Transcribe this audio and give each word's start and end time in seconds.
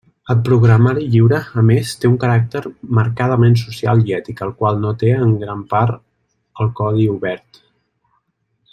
El 0.33 0.37
programari 0.45 1.03
lliure, 1.15 1.41
a 1.61 1.63
més, 1.67 1.91
té 2.05 2.09
un 2.11 2.15
caràcter 2.23 2.61
marcadament 3.01 3.59
social 3.65 4.03
i 4.09 4.17
ètic 4.21 4.43
el 4.47 4.57
qual 4.63 4.83
no 4.87 4.97
té 5.05 5.15
en 5.27 5.37
gran 5.45 5.65
part 5.77 6.03
el 6.67 6.73
codi 6.83 7.09
obert. 7.19 7.65